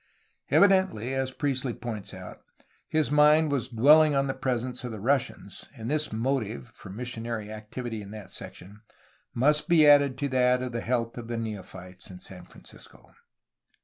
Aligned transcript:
Evidently, 0.49 1.13
as 1.13 1.29
Priestley 1.29 1.75
points 1.75 2.11
out, 2.11 2.41
his 2.87 3.11
mind 3.11 3.51
*Vas 3.51 3.67
dwelling 3.67 4.15
on 4.15 4.25
the 4.25 4.33
presence 4.33 4.83
of 4.83 4.91
the 4.91 4.99
Russians, 4.99 5.65
and 5.75 5.91
this 5.91 6.11
motive 6.11 6.73
[for 6.75 6.89
missionary 6.89 7.51
activity 7.51 8.01
in 8.01 8.09
that 8.09 8.31
section] 8.31 8.81
must 9.35 9.67
be 9.69 9.85
added 9.85 10.17
to 10.17 10.27
that 10.29 10.63
of 10.63 10.71
the 10.71 10.81
health 10.81 11.19
of 11.19 11.27
the 11.27 11.37
neophytes 11.37 12.09
of 12.09 12.19
San 12.23 12.47
Francisco." 12.47 13.13